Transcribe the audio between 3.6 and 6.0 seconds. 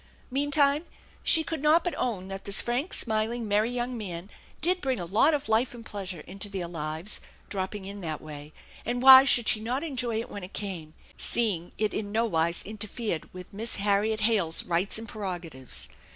young man did bring a lot of life and